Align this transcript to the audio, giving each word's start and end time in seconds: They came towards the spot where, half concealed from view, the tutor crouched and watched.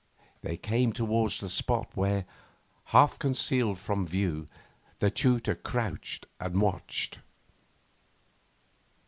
They 0.41 0.57
came 0.57 0.93
towards 0.93 1.39
the 1.39 1.47
spot 1.47 1.89
where, 1.95 2.25
half 2.85 3.19
concealed 3.19 3.77
from 3.77 4.07
view, 4.07 4.47
the 4.97 5.11
tutor 5.11 5.53
crouched 5.53 6.25
and 6.39 6.59
watched. 6.59 7.19